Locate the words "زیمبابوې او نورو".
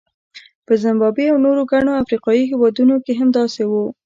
0.83-1.61